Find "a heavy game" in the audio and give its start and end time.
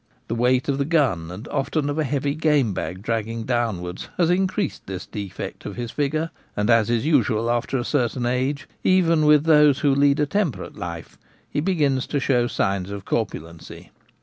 1.99-2.73